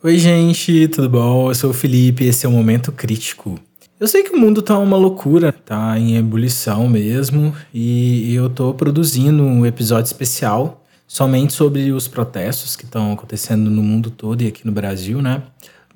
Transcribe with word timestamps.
Oi, 0.00 0.16
gente, 0.16 0.86
tudo 0.86 1.10
bom? 1.10 1.50
Eu 1.50 1.54
sou 1.56 1.70
o 1.70 1.74
Felipe 1.74 2.22
e 2.22 2.28
esse 2.28 2.46
é 2.46 2.48
o 2.48 2.52
Momento 2.52 2.92
Crítico. 2.92 3.58
Eu 3.98 4.06
sei 4.06 4.22
que 4.22 4.30
o 4.30 4.38
mundo 4.38 4.62
tá 4.62 4.78
uma 4.78 4.96
loucura, 4.96 5.50
tá 5.50 5.98
em 5.98 6.16
ebulição 6.16 6.86
mesmo, 6.88 7.52
e 7.74 8.32
eu 8.32 8.48
tô 8.48 8.72
produzindo 8.72 9.42
um 9.42 9.66
episódio 9.66 10.06
especial 10.06 10.84
somente 11.04 11.52
sobre 11.52 11.90
os 11.90 12.06
protestos 12.06 12.76
que 12.76 12.84
estão 12.84 13.12
acontecendo 13.12 13.68
no 13.68 13.82
mundo 13.82 14.08
todo 14.08 14.40
e 14.40 14.46
aqui 14.46 14.64
no 14.64 14.70
Brasil, 14.70 15.20
né? 15.20 15.42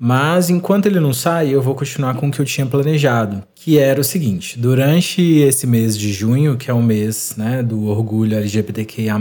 Mas 0.05 0.49
enquanto 0.49 0.87
ele 0.87 0.99
não 0.99 1.13
sai, 1.13 1.47
eu 1.55 1.61
vou 1.61 1.73
continuar 1.75 2.13
com 2.15 2.27
o 2.27 2.31
que 2.31 2.41
eu 2.41 2.43
tinha 2.43 2.67
planejado, 2.67 3.41
que 3.55 3.79
era 3.79 4.01
o 4.01 4.03
seguinte: 4.03 4.59
durante 4.59 5.21
esse 5.21 5.65
mês 5.65 5.97
de 5.97 6.11
junho, 6.11 6.57
que 6.57 6.69
é 6.69 6.73
o 6.73 6.81
mês 6.81 7.35
né, 7.37 7.63
do 7.63 7.85
orgulho 7.87 8.35
LGBTQIA, 8.35 9.15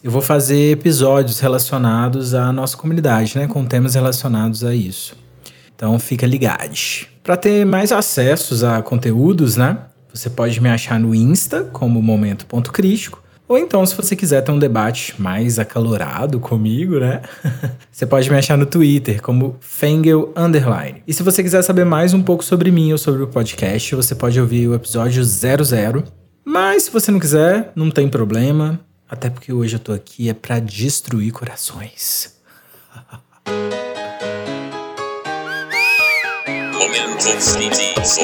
eu 0.00 0.12
vou 0.12 0.22
fazer 0.22 0.70
episódios 0.70 1.40
relacionados 1.40 2.34
à 2.34 2.52
nossa 2.52 2.76
comunidade, 2.76 3.36
né? 3.36 3.48
Com 3.48 3.64
temas 3.64 3.96
relacionados 3.96 4.62
a 4.62 4.72
isso. 4.72 5.16
Então 5.74 5.98
fica 5.98 6.24
ligado. 6.24 6.78
Para 7.24 7.36
ter 7.36 7.66
mais 7.66 7.90
acessos 7.90 8.62
a 8.62 8.80
conteúdos, 8.80 9.56
né? 9.56 9.76
Você 10.14 10.30
pode 10.30 10.60
me 10.60 10.68
achar 10.68 11.00
no 11.00 11.16
Insta 11.16 11.64
como 11.64 12.00
Momento 12.00 12.46
Ponto 12.46 12.70
Crítico 12.70 13.20
ou 13.48 13.56
então, 13.56 13.84
se 13.86 13.96
você 13.96 14.14
quiser 14.14 14.42
ter 14.42 14.52
um 14.52 14.58
debate 14.58 15.20
mais 15.20 15.58
acalorado 15.58 16.38
comigo, 16.38 16.98
né? 16.98 17.22
você 17.90 18.04
pode 18.04 18.30
me 18.30 18.36
achar 18.36 18.58
no 18.58 18.66
Twitter 18.66 19.22
como 19.22 19.56
Fengel 19.58 20.32
Underline. 20.36 21.02
E 21.06 21.14
se 21.14 21.22
você 21.22 21.42
quiser 21.42 21.62
saber 21.62 21.84
mais 21.84 22.12
um 22.12 22.22
pouco 22.22 22.44
sobre 22.44 22.70
mim 22.70 22.92
ou 22.92 22.98
sobre 22.98 23.22
o 23.22 23.26
podcast, 23.26 23.94
você 23.94 24.14
pode 24.14 24.38
ouvir 24.38 24.68
o 24.68 24.74
episódio 24.74 25.24
00. 25.24 26.04
Mas 26.44 26.84
se 26.84 26.90
você 26.90 27.10
não 27.10 27.18
quiser, 27.18 27.72
não 27.74 27.90
tem 27.90 28.06
problema. 28.06 28.78
Até 29.08 29.30
porque 29.30 29.50
hoje 29.50 29.76
eu 29.76 29.80
tô 29.80 29.92
aqui 29.92 30.28
é 30.28 30.34
para 30.34 30.60
destruir 30.60 31.32
corações. 31.32 32.36
Momento 36.74 37.24
crítico. 37.54 38.20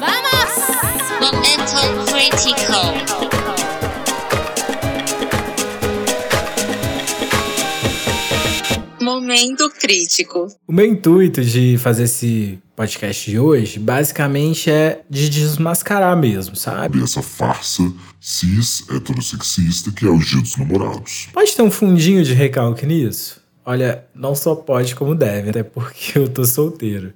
Vamos! 0.00 0.54
Momento 1.20 2.12
crítico. 2.12 3.53
Momento 9.34 9.68
crítico. 9.68 10.46
O 10.64 10.72
meu 10.72 10.86
intuito 10.86 11.42
de 11.42 11.76
fazer 11.78 12.04
esse 12.04 12.56
podcast 12.76 13.28
de 13.28 13.36
hoje, 13.36 13.80
basicamente, 13.80 14.70
é 14.70 15.00
de 15.10 15.28
desmascarar 15.28 16.16
mesmo, 16.16 16.54
sabe? 16.54 17.02
Essa 17.02 17.20
farsa 17.20 17.82
cis 18.20 18.84
heterossexista 18.88 19.90
que 19.90 20.06
é 20.06 20.08
o 20.08 20.18
Dia 20.18 20.40
dos 20.40 20.56
Namorados. 20.56 21.26
Pode 21.32 21.52
ter 21.52 21.62
um 21.62 21.70
fundinho 21.70 22.22
de 22.22 22.32
recalque 22.32 22.86
nisso? 22.86 23.42
Olha, 23.66 24.04
não 24.14 24.36
só 24.36 24.54
pode 24.54 24.94
como 24.94 25.16
deve, 25.16 25.50
até 25.50 25.64
porque 25.64 26.12
eu 26.16 26.28
tô 26.28 26.44
solteiro. 26.44 27.12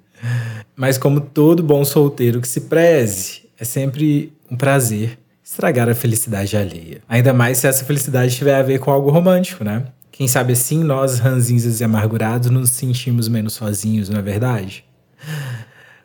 Mas 0.75 0.99
como 0.99 1.21
todo 1.21 1.63
bom 1.63 1.85
solteiro 1.85 2.41
que 2.41 2.49
se 2.49 2.63
preze, 2.63 3.43
é 3.57 3.65
sempre 3.65 4.33
um 4.51 4.57
prazer 4.57 5.17
estragar 5.45 5.89
a 5.89 5.95
felicidade 5.95 6.57
alheia. 6.57 7.01
Ainda 7.09 7.33
mais 7.33 7.59
se 7.59 7.69
essa 7.69 7.85
felicidade 7.85 8.35
tiver 8.35 8.57
a 8.57 8.63
ver 8.63 8.81
com 8.81 8.91
algo 8.91 9.09
romântico, 9.09 9.63
né? 9.63 9.87
Quem 10.19 10.27
sabe 10.27 10.53
assim 10.53 10.83
nós, 10.83 11.21
ranzinhos 11.21 11.81
e 11.81 11.85
amargurados, 11.85 12.51
nos 12.51 12.71
sentimos 12.71 13.29
menos 13.29 13.53
sozinhos, 13.53 14.09
não 14.09 14.19
é 14.19 14.23
verdade? 14.23 14.85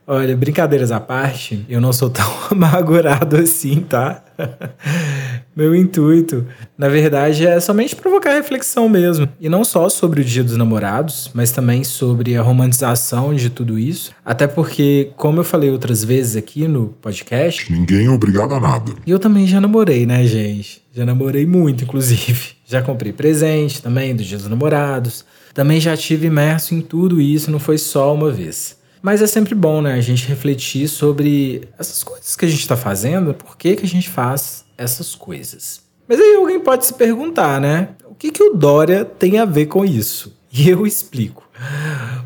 Olha, 0.05 0.37
brincadeiras 0.37 0.91
à 0.91 0.99
parte, 0.99 1.65
eu 1.67 1.81
não 1.81 1.91
sou 1.91 2.11
tão 2.11 2.23
amargurado 2.51 3.37
assim, 3.37 3.79
tá? 3.79 4.23
Meu 5.55 5.75
intuito, 5.75 6.45
na 6.77 6.89
verdade, 6.89 7.47
é 7.47 7.59
somente 7.59 7.95
provocar 7.95 8.33
reflexão 8.33 8.87
mesmo. 8.87 9.27
E 9.39 9.49
não 9.49 9.63
só 9.63 9.89
sobre 9.89 10.21
o 10.21 10.23
Dia 10.23 10.43
dos 10.43 10.57
Namorados, 10.57 11.31
mas 11.33 11.49
também 11.51 11.83
sobre 11.83 12.37
a 12.37 12.41
romantização 12.43 13.33
de 13.33 13.49
tudo 13.49 13.79
isso. 13.79 14.11
Até 14.23 14.45
porque, 14.45 15.11
como 15.15 15.39
eu 15.39 15.43
falei 15.43 15.71
outras 15.71 16.03
vezes 16.03 16.35
aqui 16.35 16.67
no 16.67 16.89
podcast. 17.01 17.71
Ninguém 17.71 18.05
é 18.05 18.09
obrigado 18.11 18.53
a 18.53 18.59
nada. 18.59 18.91
E 19.07 19.09
eu 19.09 19.17
também 19.17 19.47
já 19.47 19.59
namorei, 19.59 20.05
né, 20.05 20.23
gente? 20.27 20.83
Já 20.91 21.03
namorei 21.03 21.47
muito, 21.47 21.83
inclusive. 21.83 22.55
Já 22.73 22.81
comprei 22.81 23.13
presente 23.13 23.83
também 23.83 24.15
do 24.15 24.23
Dia 24.23 24.35
dos 24.35 24.47
Namorados. 24.47 25.23
Também 25.53 25.79
já 25.79 25.95
tive 25.95 26.25
imerso 26.25 26.73
em 26.73 26.81
tudo 26.81 27.21
isso, 27.21 27.51
não 27.51 27.59
foi 27.59 27.77
só 27.77 28.11
uma 28.11 28.31
vez. 28.31 28.75
Mas 28.99 29.21
é 29.21 29.27
sempre 29.27 29.53
bom, 29.53 29.79
né, 29.79 29.93
a 29.93 30.01
gente 30.01 30.27
refletir 30.27 30.87
sobre 30.87 31.67
essas 31.77 32.01
coisas 32.01 32.35
que 32.35 32.45
a 32.45 32.47
gente 32.47 32.61
está 32.61 32.75
fazendo, 32.75 33.35
por 33.35 33.55
que, 33.57 33.75
que 33.75 33.85
a 33.85 33.87
gente 33.87 34.09
faz 34.09 34.65
essas 34.75 35.13
coisas. 35.13 35.81
Mas 36.07 36.19
aí 36.19 36.35
alguém 36.35 36.59
pode 36.59 36.83
se 36.87 36.95
perguntar, 36.95 37.61
né? 37.61 37.89
O 38.09 38.15
que, 38.15 38.31
que 38.31 38.41
o 38.41 38.55
Dória 38.55 39.05
tem 39.05 39.37
a 39.37 39.45
ver 39.45 39.67
com 39.67 39.85
isso? 39.85 40.35
E 40.51 40.67
eu 40.67 40.87
explico. 40.87 41.47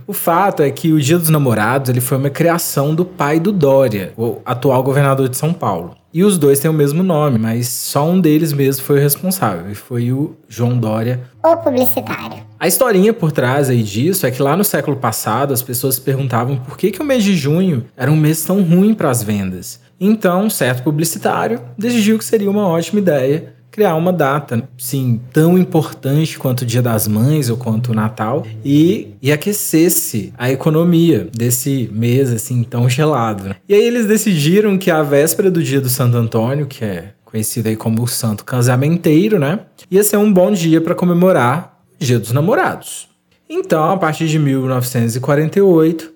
O 0.05 0.13
fato 0.13 0.63
é 0.63 0.71
que 0.71 0.93
o 0.93 1.01
Dia 1.01 1.17
dos 1.17 1.27
Namorados 1.27 1.89
ele 1.89 1.99
foi 1.99 2.17
uma 2.17 2.29
criação 2.29 2.95
do 2.95 3.03
pai 3.03 3.37
do 3.37 3.51
Dória, 3.51 4.13
o 4.15 4.37
atual 4.45 4.81
governador 4.81 5.27
de 5.27 5.35
São 5.35 5.51
Paulo. 5.51 5.97
E 6.17 6.23
os 6.23 6.39
dois 6.39 6.59
têm 6.59 6.71
o 6.71 6.73
mesmo 6.73 7.03
nome, 7.03 7.37
mas 7.37 7.67
só 7.67 8.09
um 8.09 8.19
deles 8.19 8.51
mesmo 8.51 8.83
foi 8.83 8.97
o 8.97 8.99
responsável, 8.99 9.69
e 9.71 9.75
foi 9.75 10.11
o 10.11 10.35
João 10.49 10.75
Dória. 10.75 11.21
O 11.45 11.55
publicitário. 11.57 12.43
A 12.59 12.67
historinha 12.67 13.13
por 13.13 13.31
trás 13.31 13.69
aí 13.69 13.83
disso 13.83 14.25
é 14.25 14.31
que 14.31 14.41
lá 14.41 14.57
no 14.57 14.63
século 14.63 14.97
passado 14.97 15.53
as 15.53 15.61
pessoas 15.61 15.93
se 15.93 16.01
perguntavam 16.01 16.57
por 16.57 16.75
que, 16.75 16.89
que 16.89 17.03
o 17.03 17.05
mês 17.05 17.23
de 17.23 17.35
junho 17.35 17.85
era 17.95 18.11
um 18.11 18.15
mês 18.15 18.43
tão 18.43 18.63
ruim 18.63 18.95
para 18.95 19.11
as 19.11 19.21
vendas. 19.21 19.79
Então, 19.99 20.45
um 20.45 20.49
certo 20.49 20.81
publicitário 20.81 21.61
decidiu 21.77 22.17
que 22.17 22.25
seria 22.25 22.49
uma 22.49 22.67
ótima 22.67 22.99
ideia 22.99 23.53
criar 23.77 23.93
uma 23.93 24.11
data, 24.11 24.67
sim, 24.75 25.21
tão 25.31 25.55
importante 25.55 26.39
quanto 26.39 26.61
o 26.63 26.65
Dia 26.65 26.81
das 26.81 27.07
Mães 27.07 27.47
ou 27.47 27.57
quanto 27.57 27.91
o 27.91 27.93
Natal 27.93 28.43
e, 28.65 29.09
e 29.21 29.31
aquecesse 29.31 30.33
a 30.35 30.49
economia 30.49 31.29
desse 31.31 31.87
mês 31.93 32.33
assim 32.33 32.63
tão 32.63 32.89
gelado. 32.89 33.43
Né? 33.43 33.55
E 33.69 33.75
aí 33.75 33.83
eles 33.83 34.07
decidiram 34.07 34.79
que 34.79 34.89
a 34.89 35.03
véspera 35.03 35.51
do 35.51 35.61
Dia 35.61 35.79
do 35.79 35.89
Santo 35.89 36.17
Antônio, 36.17 36.65
que 36.65 36.83
é 36.83 37.13
conhecido 37.23 37.69
aí 37.69 37.75
como 37.75 38.01
o 38.01 38.07
Santo 38.07 38.43
Casamenteiro, 38.43 39.37
né, 39.37 39.59
ia 39.91 40.03
ser 40.03 40.17
um 40.17 40.33
bom 40.33 40.51
dia 40.51 40.81
para 40.81 40.95
comemorar 40.95 41.79
o 42.01 42.03
Dia 42.03 42.17
dos 42.17 42.31
Namorados. 42.31 43.07
Então, 43.47 43.91
a 43.91 43.97
partir 43.97 44.27
de 44.27 44.39
1948, 44.39 46.11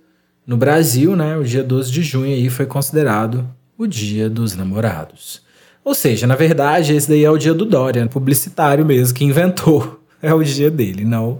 no 0.47 0.57
Brasil, 0.57 1.15
né, 1.15 1.37
o 1.37 1.43
dia 1.43 1.63
12 1.63 1.91
de 1.91 2.01
junho 2.01 2.33
aí 2.33 2.49
foi 2.49 2.65
considerado 2.65 3.47
o 3.77 3.85
Dia 3.85 4.27
dos 4.27 4.55
Namorados. 4.55 5.50
Ou 5.83 5.93
seja, 5.93 6.27
na 6.27 6.35
verdade, 6.35 6.95
esse 6.95 7.09
daí 7.09 7.23
é 7.23 7.29
o 7.29 7.37
dia 7.37 7.53
do 7.53 7.65
Dorian, 7.65 8.07
publicitário 8.07 8.85
mesmo, 8.85 9.15
que 9.15 9.25
inventou. 9.25 9.99
É 10.23 10.31
o 10.31 10.43
dia 10.43 10.69
dele, 10.69 11.03
não 11.03 11.39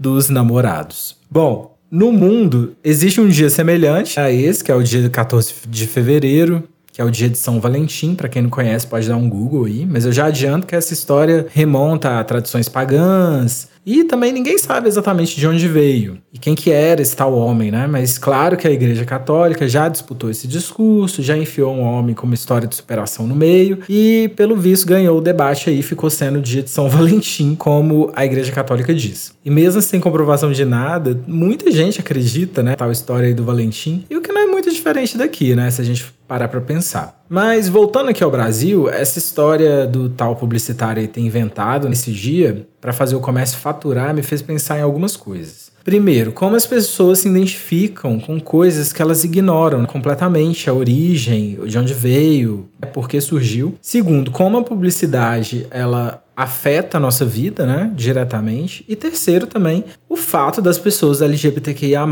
dos 0.00 0.30
namorados. 0.30 1.14
Bom, 1.30 1.76
no 1.90 2.10
mundo 2.10 2.74
existe 2.82 3.20
um 3.20 3.28
dia 3.28 3.50
semelhante 3.50 4.18
a 4.18 4.32
esse, 4.32 4.64
que 4.64 4.72
é 4.72 4.74
o 4.74 4.82
dia 4.82 5.10
14 5.10 5.52
de 5.68 5.86
fevereiro, 5.86 6.66
que 6.92 7.00
é 7.00 7.04
o 7.04 7.10
dia 7.10 7.28
de 7.28 7.38
São 7.38 7.60
Valentim. 7.60 8.14
Para 8.14 8.28
quem 8.28 8.42
não 8.42 8.50
conhece, 8.50 8.86
pode 8.86 9.08
dar 9.08 9.16
um 9.16 9.28
Google 9.28 9.64
aí. 9.64 9.86
Mas 9.86 10.04
eu 10.04 10.12
já 10.12 10.26
adianto 10.26 10.66
que 10.66 10.74
essa 10.74 10.92
história 10.92 11.46
remonta 11.52 12.18
a 12.18 12.24
tradições 12.24 12.68
pagãs, 12.68 13.68
e 13.84 14.04
também 14.04 14.32
ninguém 14.32 14.58
sabe 14.58 14.88
exatamente 14.88 15.36
de 15.36 15.46
onde 15.46 15.66
veio 15.66 16.18
e 16.32 16.38
quem 16.38 16.54
que 16.54 16.70
era 16.70 17.00
esse 17.00 17.16
tal 17.16 17.34
homem, 17.34 17.70
né? 17.70 17.86
Mas 17.86 18.18
claro 18.18 18.56
que 18.56 18.68
a 18.68 18.70
Igreja 18.70 19.04
Católica 19.04 19.66
já 19.66 19.88
disputou 19.88 20.30
esse 20.30 20.46
discurso, 20.46 21.22
já 21.22 21.36
enfiou 21.36 21.74
um 21.74 21.80
homem 21.80 22.14
com 22.14 22.26
uma 22.26 22.34
história 22.34 22.68
de 22.68 22.76
superação 22.76 23.26
no 23.26 23.34
meio 23.34 23.78
e, 23.88 24.30
pelo 24.36 24.56
visto, 24.56 24.86
ganhou 24.86 25.18
o 25.18 25.20
debate 25.20 25.70
aí, 25.70 25.82
ficou 25.82 26.10
sendo 26.10 26.38
o 26.38 26.42
dia 26.42 26.62
de 26.62 26.70
São 26.70 26.88
Valentim, 26.90 27.54
como 27.54 28.12
a 28.14 28.24
Igreja 28.24 28.52
Católica 28.52 28.94
diz. 28.94 29.32
E 29.44 29.50
mesmo 29.50 29.80
sem 29.80 29.98
comprovação 29.98 30.52
de 30.52 30.64
nada, 30.64 31.18
muita 31.26 31.70
gente 31.70 32.00
acredita, 32.00 32.62
né? 32.62 32.76
Tal 32.76 32.92
história 32.92 33.26
aí 33.26 33.34
do 33.34 33.44
Valentim. 33.44 34.04
E 34.10 34.16
o 34.16 34.20
que 34.20 34.30
não 34.30 34.42
é 34.42 34.46
diferente 34.80 35.18
daqui, 35.18 35.54
né? 35.54 35.70
Se 35.70 35.80
a 35.80 35.84
gente 35.84 36.04
parar 36.26 36.48
para 36.48 36.60
pensar. 36.60 37.22
Mas 37.28 37.68
voltando 37.68 38.08
aqui 38.08 38.24
ao 38.24 38.30
Brasil, 38.30 38.88
essa 38.88 39.18
história 39.18 39.86
do 39.86 40.08
tal 40.08 40.34
publicitário 40.36 41.06
ter 41.06 41.20
inventado 41.20 41.88
nesse 41.88 42.12
dia 42.12 42.66
para 42.80 42.92
fazer 42.92 43.14
o 43.14 43.20
comércio 43.20 43.58
faturar 43.58 44.14
me 44.14 44.22
fez 44.22 44.40
pensar 44.40 44.78
em 44.78 44.82
algumas 44.82 45.16
coisas. 45.16 45.70
Primeiro, 45.84 46.32
como 46.32 46.56
as 46.56 46.66
pessoas 46.66 47.20
se 47.20 47.28
identificam 47.28 48.20
com 48.20 48.38
coisas 48.38 48.92
que 48.92 49.00
elas 49.00 49.24
ignoram 49.24 49.84
completamente 49.86 50.68
a 50.68 50.74
origem, 50.74 51.58
de 51.66 51.78
onde 51.78 51.94
veio, 51.94 52.68
por 52.92 53.08
que 53.08 53.20
surgiu. 53.20 53.74
Segundo, 53.80 54.30
como 54.30 54.58
a 54.58 54.62
publicidade 54.62 55.66
ela 55.70 56.22
afeta 56.36 56.96
a 56.96 57.00
nossa 57.00 57.24
vida, 57.24 57.66
né, 57.66 57.92
diretamente. 57.94 58.84
E 58.88 58.94
terceiro 58.94 59.46
também, 59.46 59.84
o 60.08 60.16
fato 60.16 60.62
das 60.62 60.78
pessoas 60.78 61.22
LGBTQIA+ 61.22 62.06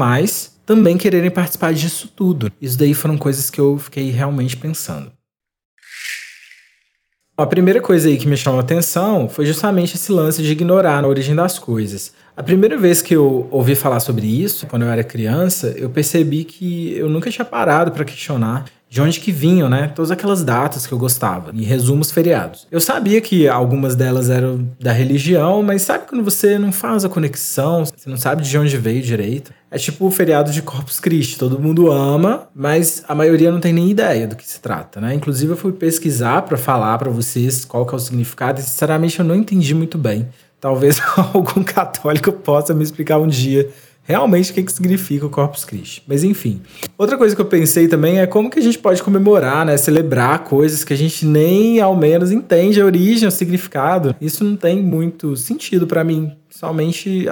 também 0.69 0.99
quererem 0.99 1.31
participar 1.31 1.73
disso 1.73 2.13
tudo. 2.15 2.53
Isso 2.61 2.77
daí 2.77 2.93
foram 2.93 3.17
coisas 3.17 3.49
que 3.49 3.59
eu 3.59 3.79
fiquei 3.79 4.11
realmente 4.11 4.55
pensando. 4.55 5.11
A 7.35 7.47
primeira 7.47 7.81
coisa 7.81 8.07
aí 8.07 8.19
que 8.19 8.29
me 8.29 8.37
chamou 8.37 8.61
a 8.61 8.63
atenção 8.63 9.31
foi 9.31 9.47
justamente 9.47 9.95
esse 9.95 10.13
lance 10.13 10.43
de 10.43 10.53
ignorar 10.53 11.03
a 11.03 11.09
origem 11.09 11.35
das 11.35 11.59
coisas. 11.59 12.13
A 12.37 12.43
primeira 12.43 12.77
vez 12.77 13.01
que 13.01 13.17
eu 13.17 13.49
ouvi 13.51 13.75
falar 13.75 13.99
sobre 14.01 14.27
isso, 14.27 14.67
quando 14.67 14.83
eu 14.83 14.91
era 14.91 15.03
criança, 15.03 15.69
eu 15.69 15.89
percebi 15.89 16.45
que 16.45 16.93
eu 16.99 17.09
nunca 17.09 17.31
tinha 17.31 17.47
parado 17.47 17.91
para 17.91 18.05
questionar 18.05 18.67
de 18.89 19.01
onde 19.03 19.21
que 19.21 19.31
vinham, 19.31 19.69
né? 19.69 19.89
Todas 19.95 20.11
aquelas 20.11 20.43
datas 20.43 20.87
que 20.87 20.93
eu 20.93 20.99
gostava, 20.99 21.51
e 21.53 21.65
resumos 21.65 22.11
feriados. 22.11 22.67
Eu 22.71 22.81
sabia 22.81 23.21
que 23.21 23.47
algumas 23.47 23.95
delas 23.95 24.31
eram 24.31 24.69
da 24.81 24.93
religião, 24.93 25.63
mas 25.63 25.83
sabe 25.83 26.07
quando 26.09 26.25
você 26.25 26.59
não 26.59 26.73
faz 26.73 27.05
a 27.05 27.09
conexão, 27.09 27.85
você 27.85 28.09
não 28.09 28.17
sabe 28.17 28.43
de 28.43 28.57
onde 28.57 28.77
veio 28.77 29.03
direito? 29.03 29.53
É 29.71 29.77
tipo 29.77 30.07
o 30.07 30.11
feriado 30.11 30.51
de 30.51 30.63
Corpus 30.63 30.99
Christi, 30.99 31.39
todo 31.39 31.59
mundo 31.59 31.93
ama, 31.93 32.49
mas 32.55 33.05
a 33.07 33.15
maioria 33.15 33.53
não 33.53 33.61
tem 33.61 33.73
nem 33.73 33.91
ideia 33.91 34.27
do 34.27 34.35
que 34.35 34.49
se 34.49 34.61
trata, 34.61 35.01
né? 35.01 35.15
Inclusive 35.15 35.53
eu 35.53 35.57
fui 35.57 35.73
pesquisar 35.73 36.43
para 36.43 36.57
falar 36.57 36.97
para 36.97 37.11
vocês 37.11 37.67
qual 37.67 37.85
que 37.85 37.93
é 37.93 37.97
o 37.97 38.01
significado 38.01 38.61
e 38.61 38.63
sinceramente 38.63 39.19
eu 39.19 39.25
não 39.27 39.35
entendi 39.35 39.75
muito 39.75 39.99
bem. 39.99 40.29
Talvez 40.59 41.01
algum 41.35 41.63
católico 41.63 42.33
possa 42.33 42.73
me 42.73 42.83
explicar 42.83 43.19
um 43.19 43.29
dia 43.29 43.69
realmente 44.09 44.51
o 44.51 44.55
que, 44.55 44.63
que 44.63 44.73
significa 44.73 45.27
o 45.27 45.31
Corpus 45.31 45.67
Christi. 45.67 46.03
Mas 46.09 46.25
enfim. 46.25 46.63
Outra 46.97 47.19
coisa 47.19 47.37
que 47.37 47.43
eu 47.43 47.47
pensei 47.47 47.87
também 47.87 48.19
é 48.21 48.27
como 48.27 48.49
que 48.49 48.59
a 48.59 48.63
gente 48.63 48.79
pode 48.79 49.03
comemorar, 49.03 49.67
né? 49.67 49.77
Celebrar 49.77 50.45
coisas 50.45 50.83
que 50.83 50.95
a 50.95 50.97
gente 50.97 51.27
nem 51.27 51.79
ao 51.79 51.95
menos 51.95 52.33
entende 52.33 52.81
a 52.81 52.87
origem, 52.87 53.29
o 53.29 53.31
significado. 53.31 54.17
Isso 54.19 54.43
não 54.43 54.57
tem 54.57 54.83
muito 54.83 55.37
sentido 55.37 55.87
para 55.87 56.03
mim, 56.03 56.33
somente 56.49 57.27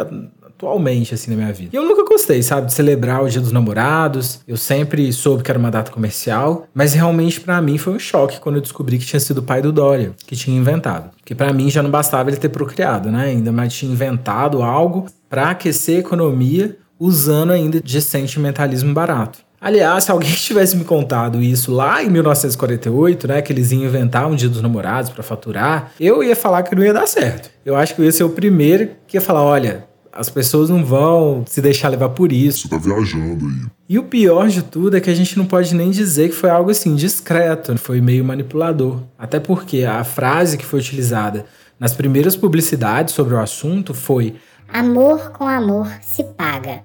atualmente, 0.56 1.14
assim, 1.14 1.30
na 1.30 1.36
minha 1.36 1.52
vida. 1.52 1.70
E 1.72 1.76
eu 1.76 1.84
nunca 1.84 2.02
gostei, 2.04 2.42
sabe, 2.42 2.66
de 2.66 2.72
celebrar 2.72 3.22
o 3.22 3.28
Dia 3.28 3.40
dos 3.40 3.52
Namorados. 3.52 4.40
Eu 4.48 4.56
sempre 4.56 5.12
soube 5.12 5.42
que 5.42 5.50
era 5.50 5.58
uma 5.58 5.70
data 5.70 5.92
comercial, 5.92 6.66
mas 6.74 6.94
realmente 6.94 7.40
para 7.40 7.60
mim 7.60 7.76
foi 7.76 7.92
um 7.92 7.98
choque 7.98 8.40
quando 8.40 8.56
eu 8.56 8.62
descobri 8.62 8.98
que 8.98 9.04
tinha 9.04 9.20
sido 9.20 9.38
o 9.38 9.42
pai 9.42 9.60
do 9.60 9.70
Dória 9.70 10.12
que 10.26 10.34
tinha 10.34 10.58
inventado. 10.58 11.10
Porque 11.16 11.34
para 11.34 11.52
mim 11.52 11.70
já 11.70 11.82
não 11.82 11.90
bastava 11.90 12.30
ele 12.30 12.38
ter 12.38 12.48
procriado, 12.48 13.10
né? 13.10 13.26
Ainda 13.26 13.52
mais 13.52 13.74
tinha 13.74 13.92
inventado 13.92 14.62
algo 14.62 15.06
para 15.28 15.50
aquecer 15.50 15.96
a 15.96 16.00
economia 16.00 16.76
usando 16.98 17.52
ainda 17.52 17.80
de 17.80 18.00
sentimentalismo 18.00 18.94
barato. 18.94 19.46
Aliás, 19.60 20.04
se 20.04 20.10
alguém 20.10 20.30
tivesse 20.34 20.76
me 20.76 20.84
contado 20.84 21.42
isso 21.42 21.72
lá 21.72 22.02
em 22.02 22.08
1948, 22.08 23.28
né, 23.28 23.42
que 23.42 23.52
eles 23.52 23.72
iam 23.72 23.82
inventar 23.82 24.26
um 24.26 24.36
dia 24.36 24.48
dos 24.48 24.62
namorados 24.62 25.10
para 25.10 25.22
faturar, 25.22 25.92
eu 25.98 26.22
ia 26.22 26.36
falar 26.36 26.62
que 26.62 26.74
não 26.74 26.84
ia 26.84 26.92
dar 26.92 27.06
certo. 27.06 27.50
Eu 27.64 27.74
acho 27.74 27.94
que 27.94 28.00
eu 28.00 28.04
ia 28.04 28.12
ser 28.12 28.24
o 28.24 28.30
primeiro 28.30 28.90
que 29.06 29.16
ia 29.16 29.20
falar, 29.20 29.42
olha, 29.42 29.85
as 30.16 30.30
pessoas 30.30 30.70
não 30.70 30.84
vão 30.84 31.44
se 31.46 31.60
deixar 31.60 31.88
levar 31.88 32.08
por 32.10 32.32
isso. 32.32 32.62
Você 32.62 32.68
tá 32.68 32.78
viajando 32.78 33.46
aí. 33.46 33.66
E 33.88 33.98
o 33.98 34.04
pior 34.04 34.48
de 34.48 34.62
tudo 34.62 34.96
é 34.96 35.00
que 35.00 35.10
a 35.10 35.14
gente 35.14 35.36
não 35.38 35.46
pode 35.46 35.74
nem 35.74 35.90
dizer 35.90 36.30
que 36.30 36.34
foi 36.34 36.50
algo 36.50 36.70
assim 36.70 36.94
discreto, 36.94 37.76
foi 37.78 38.00
meio 38.00 38.24
manipulador. 38.24 39.02
Até 39.18 39.38
porque 39.38 39.84
a 39.84 40.02
frase 40.02 40.56
que 40.56 40.64
foi 40.64 40.80
utilizada 40.80 41.44
nas 41.78 41.92
primeiras 41.92 42.34
publicidades 42.34 43.14
sobre 43.14 43.34
o 43.34 43.38
assunto 43.38 43.92
foi 43.92 44.34
Amor 44.68 45.30
com 45.30 45.46
amor 45.46 45.86
se 46.02 46.24
paga. 46.24 46.82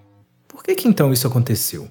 Por 0.48 0.64
que, 0.64 0.76
que 0.76 0.88
então 0.88 1.12
isso 1.12 1.26
aconteceu? 1.26 1.90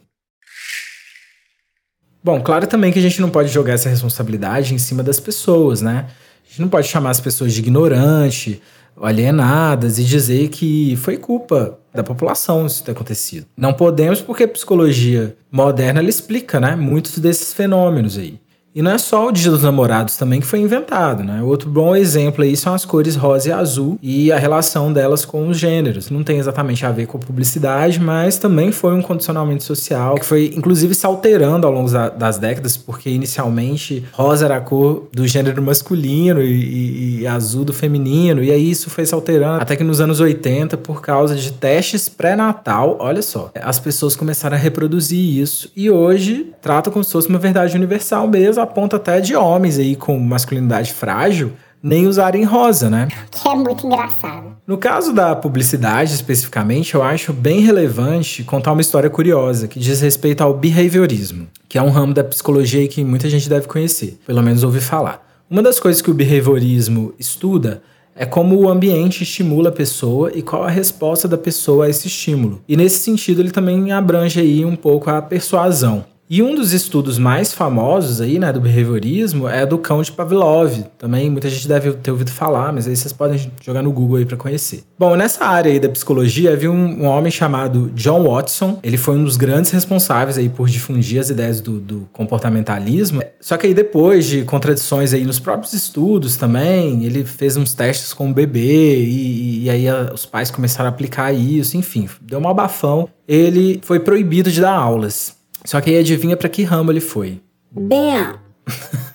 Bom, 2.23 2.41
claro 2.41 2.67
também 2.67 2.93
que 2.93 2.99
a 2.99 3.03
gente 3.03 3.21
não 3.21 3.31
pode 3.31 3.49
jogar 3.49 3.73
essa 3.73 3.89
responsabilidade 3.89 4.75
em 4.75 4.79
cima 4.79 5.03
das 5.03 5.19
pessoas, 5.19 5.81
né? 5.81 6.07
A 6.45 6.49
gente 6.49 6.61
não 6.61 6.69
pode 6.69 6.87
chamar 6.87 7.11
as 7.11 7.21
pessoas 7.21 7.53
de 7.53 7.61
ignorante, 7.61 8.63
alienadas 9.01 9.99
e 9.99 10.05
dizer 10.05 10.49
que 10.49 10.97
foi 10.97 11.17
culpa 11.17 11.79
da 11.93 12.03
população 12.03 12.67
isso 12.67 12.85
ter 12.85 12.93
acontecido. 12.93 13.47
Não 13.57 13.73
podemos 13.73 14.21
porque 14.21 14.45
a 14.45 14.49
psicologia 14.49 15.37
moderna 15.51 16.01
ela 16.01 16.09
explica, 16.09 16.61
né, 16.61 16.77
muitos 16.77 17.19
desses 17.19 17.53
fenômenos 17.53 18.17
aí. 18.17 18.39
E 18.73 18.83
não 18.83 18.93
é 18.93 18.99
só 18.99 19.29
o 19.29 19.33
Dia 19.33 19.51
dos 19.51 19.65
Namorados 19.65 20.17
também 20.17 20.41
que 20.41 20.47
foi 20.47 20.61
inventado, 20.61 21.25
né? 21.25 21.43
Outro 21.43 21.69
bom 21.69 21.97
exemplo 21.97 22.45
aí 22.45 22.57
são 22.57 22.73
as 22.73 22.85
cores 22.85 23.17
rosa 23.17 23.49
e 23.49 23.53
azul 23.53 23.99
e 24.01 24.31
a 24.31 24.39
relação 24.39 24.93
delas 24.93 25.25
com 25.25 25.49
os 25.49 25.59
gêneros. 25.59 26.09
Não 26.09 26.23
tem 26.23 26.39
exatamente 26.39 26.87
a 26.87 26.93
ver 26.93 27.07
com 27.07 27.19
a 27.19 27.21
publicidade, 27.21 27.99
mas 27.99 28.39
também 28.39 28.71
foi 28.71 28.95
um 28.95 29.03
condicionamento 29.03 29.65
social 29.65 30.15
que 30.15 30.25
foi 30.25 30.53
inclusive 30.57 30.95
se 30.95 31.05
alterando 31.05 31.67
ao 31.67 31.73
longo 31.73 31.91
das 32.17 32.39
décadas, 32.39 32.77
porque 32.77 33.11
inicialmente 33.11 34.05
rosa 34.13 34.45
era 34.45 34.57
a 34.57 34.61
cor 34.61 35.09
do 35.13 35.27
gênero 35.27 35.61
masculino 35.61 36.41
e, 36.41 36.47
e, 36.47 37.21
e 37.21 37.27
azul 37.27 37.65
do 37.65 37.73
feminino, 37.73 38.43
e 38.43 38.53
aí 38.53 38.71
isso 38.71 38.89
foi 38.89 39.05
se 39.05 39.15
alterando 39.15 39.63
até 39.63 39.75
que 39.75 39.83
nos 39.83 40.01
anos 40.01 40.21
80, 40.21 40.77
por 40.77 41.03
causa 41.03 41.35
de 41.35 41.53
testes 41.53 42.09
pré-natal, 42.09 42.97
olha 43.01 43.23
só, 43.23 43.51
as 43.61 43.81
pessoas 43.81 44.15
começaram 44.15 44.57
a 44.57 44.61
reproduzir 44.61 45.41
isso 45.41 45.71
e 45.75 45.91
hoje 45.91 46.53
trata 46.63 46.91
como 46.91 47.05
se 47.05 47.11
fosse 47.11 47.29
uma 47.29 47.39
verdade 47.39 47.77
universal 47.77 48.29
mesmo 48.29 48.60
a 48.61 48.67
ponto 48.67 48.97
até 48.97 49.21
de 49.21 49.35
homens 49.35 49.79
aí 49.79 49.97
com 49.97 50.19
masculinidade 50.19 50.93
frágil 50.93 51.53
nem 51.83 52.07
usarem 52.07 52.45
rosa, 52.45 52.91
né? 52.91 53.09
Que 53.31 53.49
é 53.49 53.55
muito 53.55 53.87
engraçado. 53.87 54.57
No 54.67 54.77
caso 54.77 55.13
da 55.13 55.35
publicidade, 55.35 56.13
especificamente, 56.13 56.95
eu 56.95 57.03
acho 57.03 57.33
bem 57.33 57.61
relevante 57.61 58.45
contar 58.45 58.73
uma 58.73 58.81
história 58.81 59.09
curiosa 59.09 59.67
que 59.67 59.81
diz 59.81 60.01
respeito 60.01 60.43
ao 60.43 60.55
behaviorismo, 60.55 61.49
que 61.69 61.79
é 61.79 61.83
um 61.83 61.91
ramo 61.91 62.13
da 62.13 62.23
psicologia 62.23 62.87
que 62.87 63.03
muita 63.03 63.29
gente 63.31 63.49
deve 63.49 63.67
conhecer, 63.67 64.19
pelo 64.27 64.43
menos 64.43 64.63
ouvir 64.63 64.81
falar. 64.81 65.27
Uma 65.49 65.63
das 65.63 65.81
coisas 65.81 66.03
que 66.03 66.11
o 66.11 66.15
behaviorismo 66.15 67.15
estuda 67.19 67.83
é 68.15 68.27
como 68.27 68.57
o 68.57 68.69
ambiente 68.69 69.23
estimula 69.23 69.71
a 69.71 69.73
pessoa 69.73 70.31
e 70.35 70.43
qual 70.43 70.63
a 70.65 70.71
resposta 70.71 71.27
da 71.27 71.39
pessoa 71.39 71.87
a 71.87 71.89
esse 71.89 72.07
estímulo. 72.07 72.61
E 72.69 72.77
nesse 72.77 73.01
sentido, 73.01 73.41
ele 73.41 73.51
também 73.51 73.91
abrange 73.93 74.39
aí 74.39 74.65
um 74.65 74.77
pouco 74.77 75.09
a 75.09 75.23
persuasão. 75.23 76.05
E 76.33 76.45
um 76.45 76.55
dos 76.55 76.73
estudos 76.73 77.19
mais 77.19 77.53
famosos 77.53 78.21
aí, 78.21 78.39
né, 78.39 78.53
do 78.53 78.61
behaviorismo 78.61 79.49
é 79.49 79.67
do 79.67 79.77
cão 79.77 80.01
de 80.01 80.13
Pavlov. 80.13 80.85
Também 80.97 81.29
muita 81.29 81.51
gente 81.51 81.67
deve 81.67 81.93
ter 81.95 82.13
ouvido 82.13 82.31
falar, 82.31 82.73
mas 82.73 82.87
aí 82.87 82.95
vocês 82.95 83.13
podem 83.13 83.51
jogar 83.61 83.83
no 83.83 83.91
Google 83.91 84.19
aí 84.19 84.25
para 84.25 84.37
conhecer. 84.37 84.85
Bom, 84.97 85.17
nessa 85.17 85.45
área 85.45 85.73
aí 85.73 85.81
da 85.81 85.89
psicologia 85.89 86.53
havia 86.53 86.71
um, 86.71 87.03
um, 87.03 87.05
homem 87.07 87.33
chamado 87.33 87.91
John 87.97 88.23
Watson. 88.31 88.79
Ele 88.81 88.97
foi 88.97 89.17
um 89.17 89.25
dos 89.25 89.37
grandes 89.37 89.73
responsáveis 89.73 90.39
aí 90.39 90.49
por 90.49 90.69
difundir 90.69 91.19
as 91.19 91.31
ideias 91.31 91.61
do, 91.61 91.81
do 91.81 92.09
comportamentalismo. 92.13 93.25
Só 93.41 93.57
que 93.57 93.67
aí 93.67 93.75
depois 93.75 94.25
de 94.25 94.45
contradições 94.45 95.13
aí 95.13 95.25
nos 95.25 95.41
próprios 95.41 95.73
estudos 95.73 96.37
também, 96.37 97.05
ele 97.05 97.25
fez 97.25 97.57
uns 97.57 97.75
testes 97.75 98.13
com 98.13 98.31
o 98.31 98.33
bebê 98.33 99.03
e, 99.03 99.65
e 99.65 99.71
aí 99.71 99.89
a, 99.89 100.13
os 100.15 100.27
pais 100.27 100.49
começaram 100.49 100.89
a 100.89 100.93
aplicar 100.93 101.33
isso, 101.33 101.77
enfim, 101.77 102.09
deu 102.23 102.39
um 102.39 102.49
abafão. 102.49 103.09
Ele 103.27 103.81
foi 103.83 103.99
proibido 103.99 104.49
de 104.49 104.61
dar 104.61 104.75
aulas. 104.75 105.40
Só 105.65 105.81
que 105.81 105.91
aí 105.91 105.99
adivinha 105.99 106.37
para 106.37 106.49
que 106.49 106.63
ramo 106.63 106.91
ele 106.91 107.01
foi? 107.01 107.41
Bem. 107.71 108.35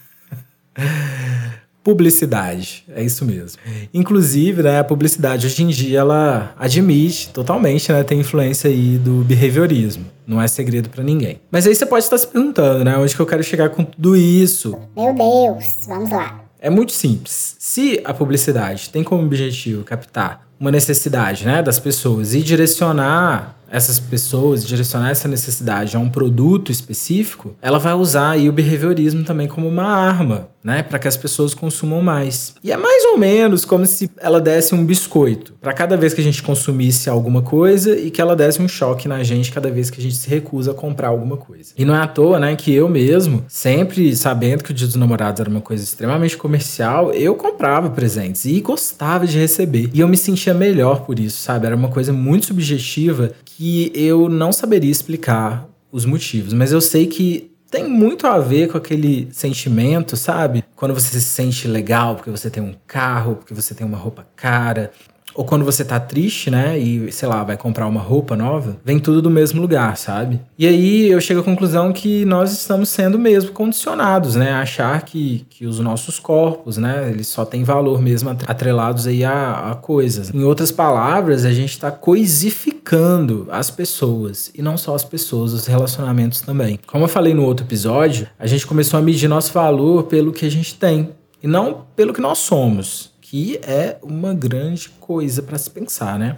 publicidade, 1.85 2.83
é 2.89 3.03
isso 3.03 3.23
mesmo. 3.23 3.61
Inclusive, 3.93 4.63
né, 4.63 4.79
a 4.79 4.83
publicidade 4.83 5.45
hoje 5.45 5.61
em 5.61 5.67
dia 5.67 5.99
ela 5.99 6.51
admite 6.57 7.29
totalmente, 7.29 7.91
né, 7.91 8.03
tem 8.03 8.19
influência 8.19 8.71
aí 8.71 8.97
do 8.97 9.23
behaviorismo. 9.23 10.03
Não 10.25 10.41
é 10.41 10.47
segredo 10.47 10.89
para 10.89 11.03
ninguém. 11.03 11.39
Mas 11.51 11.67
aí 11.67 11.75
você 11.75 11.85
pode 11.85 12.03
estar 12.03 12.17
se 12.17 12.25
perguntando, 12.25 12.83
né, 12.83 12.97
onde 12.97 13.15
que 13.15 13.21
eu 13.21 13.25
quero 13.27 13.43
chegar 13.43 13.69
com 13.69 13.83
tudo 13.83 14.15
isso? 14.15 14.75
Meu 14.97 15.13
Deus, 15.13 15.85
vamos 15.87 16.09
lá. 16.09 16.43
É 16.59 16.71
muito 16.71 16.91
simples. 16.91 17.55
Se 17.59 18.01
a 18.03 18.15
publicidade 18.15 18.89
tem 18.89 19.03
como 19.03 19.23
objetivo 19.23 19.83
captar 19.83 20.47
uma 20.59 20.71
necessidade, 20.71 21.45
né, 21.45 21.61
das 21.61 21.79
pessoas 21.79 22.33
e 22.33 22.41
direcionar 22.41 23.55
essas 23.69 23.99
pessoas, 23.99 24.65
direcionar 24.65 25.09
essa 25.09 25.27
necessidade 25.27 25.95
a 25.95 25.99
um 25.99 26.09
produto 26.09 26.71
específico, 26.71 27.55
ela 27.61 27.79
vai 27.79 27.93
usar 27.93 28.31
aí 28.31 28.47
o 28.47 28.53
behaviorismo 28.53 29.23
também 29.23 29.47
como 29.47 29.67
uma 29.67 29.83
arma, 29.83 30.49
né, 30.63 30.81
para 30.81 30.97
que 30.97 31.07
as 31.07 31.17
pessoas 31.17 31.53
consumam 31.53 32.01
mais. 32.01 32.55
E 32.63 32.71
é 32.71 32.77
mais 32.77 33.03
ou 33.05 33.17
menos 33.17 33.65
como 33.65 33.85
se 33.85 34.09
ela 34.17 34.41
desse 34.41 34.73
um 34.73 34.83
biscoito 34.83 35.53
para 35.61 35.73
cada 35.73 35.97
vez 35.97 36.13
que 36.13 36.21
a 36.21 36.23
gente 36.23 36.41
consumisse 36.41 37.09
alguma 37.09 37.41
coisa 37.41 37.97
e 37.97 38.09
que 38.09 38.21
ela 38.21 38.35
desse 38.35 38.61
um 38.61 38.67
choque 38.67 39.07
na 39.07 39.23
gente 39.23 39.51
cada 39.51 39.69
vez 39.69 39.89
que 39.89 39.99
a 39.99 40.03
gente 40.03 40.15
se 40.15 40.29
recusa 40.29 40.71
a 40.71 40.73
comprar 40.73 41.09
alguma 41.09 41.37
coisa. 41.37 41.73
E 41.77 41.85
não 41.85 41.95
é 41.95 41.99
à 41.99 42.07
toa, 42.07 42.39
né, 42.39 42.55
que 42.55 42.73
eu 42.73 42.87
mesmo, 42.87 43.43
sempre 43.47 44.15
sabendo 44.15 44.63
que 44.63 44.71
o 44.71 44.73
Dia 44.73 44.87
dos 44.87 44.95
Namorados 44.95 45.39
era 45.39 45.49
uma 45.49 45.61
coisa 45.61 45.83
extremamente 45.83 46.37
comercial, 46.37 47.11
eu 47.13 47.35
comprava 47.35 47.89
presentes 47.89 48.45
e 48.45 48.59
gostava 48.61 49.27
de 49.27 49.37
receber. 49.37 49.89
E 49.93 49.99
eu 49.99 50.07
me 50.07 50.17
sentia 50.17 50.44
melhor 50.53 51.05
por 51.05 51.19
isso, 51.19 51.41
sabe? 51.41 51.65
Era 51.65 51.75
uma 51.75 51.89
coisa 51.89 52.13
muito 52.13 52.47
subjetiva 52.47 53.31
que 53.43 53.91
eu 53.95 54.29
não 54.29 54.51
saberia 54.51 54.91
explicar 54.91 55.67
os 55.91 56.05
motivos, 56.05 56.53
mas 56.53 56.71
eu 56.71 56.81
sei 56.81 57.07
que 57.07 57.51
tem 57.71 57.89
muito 57.89 58.27
a 58.27 58.39
ver 58.39 58.69
com 58.69 58.77
aquele 58.77 59.27
sentimento, 59.31 60.15
sabe? 60.15 60.63
Quando 60.75 60.93
você 60.93 61.19
se 61.19 61.25
sente 61.25 61.67
legal 61.67 62.15
porque 62.15 62.29
você 62.29 62.49
tem 62.49 62.61
um 62.63 62.75
carro, 62.85 63.35
porque 63.35 63.53
você 63.53 63.73
tem 63.73 63.85
uma 63.85 63.97
roupa 63.97 64.25
cara, 64.35 64.91
ou 65.35 65.43
quando 65.43 65.65
você 65.65 65.83
tá 65.83 65.99
triste, 65.99 66.49
né? 66.49 66.79
E, 66.79 67.11
sei 67.11 67.27
lá, 67.27 67.43
vai 67.43 67.57
comprar 67.57 67.85
uma 67.87 67.99
roupa 67.99 68.35
nova, 68.35 68.77
vem 68.83 68.97
tudo 68.97 69.21
do 69.21 69.29
mesmo 69.29 69.61
lugar, 69.61 69.97
sabe? 69.97 70.39
E 70.57 70.65
aí 70.65 71.11
eu 71.11 71.19
chego 71.19 71.41
à 71.41 71.43
conclusão 71.43 71.91
que 71.91 72.23
nós 72.25 72.53
estamos 72.53 72.89
sendo 72.89 73.19
mesmo 73.19 73.51
condicionados, 73.51 74.35
né? 74.35 74.51
A 74.51 74.61
achar 74.61 75.01
que, 75.03 75.45
que 75.49 75.65
os 75.65 75.79
nossos 75.79 76.19
corpos, 76.19 76.77
né? 76.77 77.09
Eles 77.11 77.27
só 77.27 77.43
têm 77.43 77.63
valor 77.63 78.01
mesmo 78.01 78.29
atrelados 78.47 79.05
aí 79.05 79.25
a, 79.25 79.71
a 79.71 79.75
coisas. 79.75 80.33
Em 80.33 80.43
outras 80.43 80.71
palavras, 80.71 81.43
a 81.43 81.51
gente 81.51 81.77
tá 81.77 81.91
coisificando 81.91 83.47
as 83.51 83.69
pessoas. 83.69 84.51
E 84.55 84.61
não 84.61 84.77
só 84.77 84.95
as 84.95 85.03
pessoas, 85.03 85.51
os 85.51 85.67
relacionamentos 85.67 86.41
também. 86.41 86.79
Como 86.87 87.03
eu 87.03 87.09
falei 87.09 87.33
no 87.33 87.43
outro 87.43 87.65
episódio, 87.65 88.27
a 88.39 88.47
gente 88.47 88.65
começou 88.65 88.97
a 88.97 89.01
medir 89.01 89.27
nosso 89.27 89.51
valor 89.51 90.03
pelo 90.03 90.31
que 90.31 90.45
a 90.45 90.51
gente 90.51 90.75
tem. 90.75 91.09
E 91.43 91.47
não 91.47 91.85
pelo 91.95 92.13
que 92.13 92.21
nós 92.21 92.39
somos 92.39 93.14
que 93.35 93.59
é 93.63 93.97
uma 94.01 94.33
grande 94.33 94.87
coisa 94.97 95.43
para 95.43 95.57
se 95.57 95.69
pensar, 95.69 96.17
né? 96.17 96.37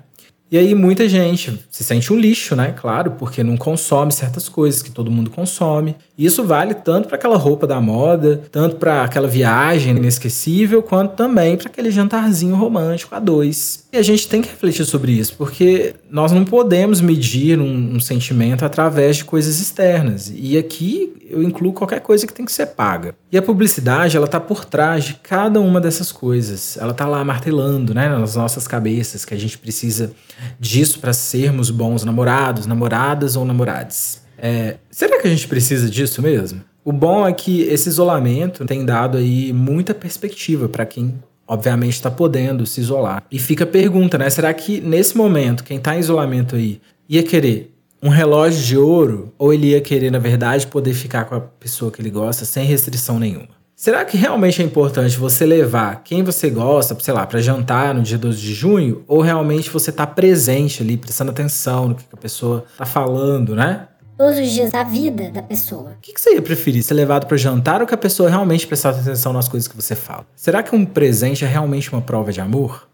E 0.49 0.57
aí 0.57 0.73
muita 0.73 1.07
gente 1.07 1.63
se 1.69 1.83
sente 1.83 2.11
um 2.11 2.17
lixo, 2.17 2.55
né? 2.55 2.73
Claro, 2.75 3.11
porque 3.11 3.43
não 3.43 3.55
consome 3.55 4.11
certas 4.11 4.49
coisas 4.49 4.81
que 4.81 4.89
todo 4.89 5.11
mundo 5.11 5.29
consome. 5.29 5.95
E 6.17 6.25
isso 6.25 6.43
vale 6.43 6.73
tanto 6.73 7.07
para 7.07 7.15
aquela 7.15 7.37
roupa 7.37 7.67
da 7.67 7.79
moda, 7.79 8.41
tanto 8.51 8.77
para 8.77 9.03
aquela 9.03 9.27
viagem 9.27 9.95
inesquecível, 9.95 10.81
quanto 10.81 11.15
também 11.15 11.55
para 11.55 11.67
aquele 11.67 11.91
jantarzinho 11.91 12.55
romântico 12.55 13.13
a 13.13 13.19
dois. 13.19 13.86
E 13.97 13.99
a 13.99 14.03
gente 14.03 14.27
tem 14.27 14.43
que 14.43 14.49
refletir 14.49 14.85
sobre 14.85 15.11
isso, 15.11 15.33
porque 15.35 15.95
nós 16.07 16.31
não 16.31 16.45
podemos 16.45 17.01
medir 17.01 17.59
um, 17.59 17.95
um 17.95 17.99
sentimento 17.99 18.63
através 18.63 19.17
de 19.17 19.25
coisas 19.25 19.59
externas. 19.59 20.31
E 20.35 20.55
aqui 20.55 21.15
eu 21.27 21.41
incluo 21.41 21.73
qualquer 21.73 22.01
coisa 22.01 22.27
que 22.27 22.31
tem 22.31 22.45
que 22.45 22.51
ser 22.51 22.67
paga. 22.67 23.15
E 23.31 23.37
a 23.39 23.41
publicidade, 23.41 24.15
ela 24.15 24.27
tá 24.27 24.39
por 24.39 24.65
trás 24.65 25.03
de 25.03 25.15
cada 25.15 25.59
uma 25.59 25.81
dessas 25.81 26.11
coisas. 26.11 26.77
Ela 26.79 26.93
tá 26.93 27.07
lá 27.07 27.25
martelando, 27.25 27.91
né, 27.95 28.07
nas 28.07 28.35
nossas 28.35 28.67
cabeças 28.67 29.25
que 29.25 29.33
a 29.33 29.37
gente 29.37 29.57
precisa 29.57 30.11
disso 30.59 30.99
para 30.99 31.11
sermos 31.11 31.71
bons 31.71 32.03
namorados, 32.03 32.67
namoradas 32.67 33.35
ou 33.35 33.45
namorados. 33.45 34.19
É, 34.37 34.75
será 34.91 35.19
que 35.19 35.27
a 35.27 35.31
gente 35.31 35.47
precisa 35.47 35.89
disso 35.89 36.21
mesmo? 36.21 36.61
O 36.85 36.93
bom 36.93 37.27
é 37.27 37.33
que 37.33 37.63
esse 37.63 37.89
isolamento 37.89 38.63
tem 38.63 38.85
dado 38.85 39.17
aí 39.17 39.51
muita 39.51 39.95
perspectiva 39.95 40.69
para 40.69 40.85
quem 40.85 41.15
obviamente 41.47 41.93
está 41.93 42.11
podendo 42.11 42.65
se 42.65 42.81
isolar. 42.81 43.23
E 43.31 43.39
fica 43.39 43.63
a 43.63 43.67
pergunta, 43.67 44.17
né? 44.17 44.29
Será 44.29 44.53
que 44.53 44.81
nesse 44.81 45.15
momento 45.15 45.63
quem 45.63 45.77
está 45.77 45.95
em 45.95 45.99
isolamento 45.99 46.55
aí 46.55 46.81
ia 47.07 47.23
querer 47.23 47.73
um 48.01 48.09
relógio 48.09 48.63
de 48.63 48.77
ouro 48.77 49.33
ou 49.37 49.53
ele 49.53 49.67
ia 49.67 49.81
querer, 49.81 50.11
na 50.11 50.19
verdade, 50.19 50.67
poder 50.67 50.93
ficar 50.93 51.25
com 51.25 51.35
a 51.35 51.41
pessoa 51.41 51.91
que 51.91 52.01
ele 52.01 52.09
gosta 52.09 52.45
sem 52.45 52.65
restrição 52.65 53.19
nenhuma? 53.19 53.57
Será 53.75 54.03
que 54.03 54.17
realmente 54.17 54.59
é 54.59 54.65
importante 54.65 55.15
você 55.17 55.45
levar 55.45 56.01
quem 56.03 56.23
você 56.23 56.49
gosta, 56.49 56.97
sei 56.99 57.13
lá, 57.13 57.27
para 57.27 57.39
jantar 57.39 57.93
no 57.93 58.01
dia 58.01 58.17
12 58.17 58.41
de 58.41 58.51
junho? 58.51 59.03
Ou 59.07 59.21
realmente 59.21 59.69
você 59.69 59.91
tá 59.91 60.07
presente 60.07 60.81
ali, 60.81 60.97
prestando 60.97 61.29
atenção 61.29 61.89
no 61.89 61.95
que 61.95 62.03
a 62.11 62.17
pessoa 62.17 62.65
tá 62.75 62.87
falando, 62.87 63.55
né? 63.55 63.87
Todos 64.17 64.39
os 64.39 64.49
dias 64.49 64.71
da 64.71 64.83
vida 64.83 65.29
da 65.29 65.43
pessoa. 65.43 65.91
O 65.91 66.01
que, 66.01 66.11
que 66.11 66.19
você 66.19 66.33
ia 66.33 66.41
preferir? 66.41 66.81
Ser 66.81 66.95
levado 66.95 67.27
para 67.27 67.37
jantar 67.37 67.81
ou 67.81 67.87
que 67.87 67.93
a 67.93 67.97
pessoa 67.97 68.27
realmente 68.27 68.65
prestasse 68.65 68.99
atenção 68.99 69.31
nas 69.31 69.47
coisas 69.47 69.67
que 69.67 69.75
você 69.75 69.95
fala? 69.95 70.25
Será 70.35 70.63
que 70.63 70.75
um 70.75 70.83
presente 70.83 71.45
é 71.45 71.47
realmente 71.47 71.91
uma 71.93 72.01
prova 72.01 72.31
de 72.31 72.41
amor? 72.41 72.89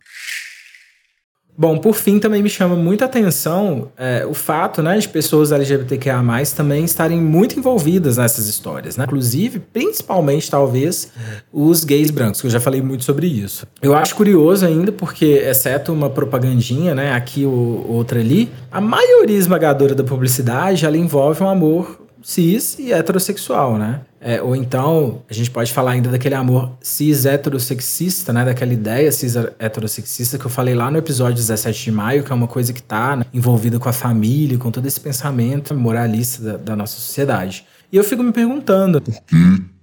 Bom, 1.56 1.78
por 1.78 1.94
fim, 1.94 2.18
também 2.20 2.42
me 2.42 2.50
chama 2.50 2.76
muita 2.76 3.06
atenção 3.06 3.92
é, 3.96 4.26
o 4.26 4.34
fato 4.34 4.82
né, 4.82 4.98
de 4.98 5.08
pessoas 5.08 5.52
LGBTQIA 5.52 6.24
também 6.56 6.84
estarem 6.84 7.22
muito 7.22 7.60
envolvidas 7.60 8.18
nessas 8.18 8.48
histórias, 8.48 8.98
né? 8.98 9.04
Inclusive, 9.06 9.60
principalmente, 9.60 10.50
talvez, 10.50 11.12
os 11.52 11.84
gays 11.84 12.10
brancos, 12.10 12.42
que 12.42 12.48
eu 12.48 12.52
já 12.52 12.60
falei 12.60 12.82
muito 12.82 13.04
sobre 13.04 13.28
isso. 13.28 13.68
Eu 13.82 13.96
acho 13.96 14.16
curioso 14.16 14.66
ainda, 14.66 14.92
porque, 14.92 15.26
exceto 15.26 15.94
uma 15.94 16.10
propagandinha, 16.10 16.96
né, 16.96 17.14
aqui 17.14 17.46
ou 17.46 17.86
outra 17.88 18.20
ali, 18.20 18.52
a 18.72 18.82
maioria 18.82 19.38
esmagadora 19.38 19.94
da 19.94 20.04
publicidade 20.04 20.86
ela 20.86 20.98
envolve 20.98 21.44
um 21.44 21.50
amor 21.50 22.04
cis 22.24 22.80
e 22.80 22.94
heterossexual, 22.94 23.78
né? 23.78 24.02
É, 24.26 24.42
ou 24.42 24.56
então, 24.56 25.22
a 25.30 25.34
gente 25.34 25.52
pode 25.52 25.74
falar 25.74 25.92
ainda 25.92 26.10
daquele 26.10 26.34
amor 26.34 26.72
cis 26.82 27.26
heterossexista, 27.26 28.32
né? 28.32 28.46
Daquela 28.46 28.72
ideia 28.72 29.12
cis 29.12 29.36
heterossexista 29.60 30.40
que 30.40 30.46
eu 30.46 30.50
falei 30.50 30.74
lá 30.74 30.90
no 30.90 30.98
episódio 30.98 31.36
17 31.36 31.84
de 31.84 31.92
maio, 31.92 32.24
que 32.24 32.32
é 32.32 32.36
uma 32.36 32.48
coisa 32.48 32.72
que 32.72 32.80
está 32.80 33.18
né, 33.18 33.26
envolvida 33.34 33.78
com 33.80 33.90
a 33.90 33.94
família, 33.94 34.58
com 34.58 34.72
todo 34.72 34.86
esse 34.86 35.00
pensamento 35.00 35.76
moralista 35.76 36.42
da, 36.42 36.58
da 36.58 36.76
nossa 36.76 36.96
sociedade. 36.96 37.66
E 37.92 37.98
eu 37.98 38.04
fico 38.04 38.24
me 38.24 38.32
perguntando. 38.32 39.02
Por 39.02 39.14
que, 39.24 39.36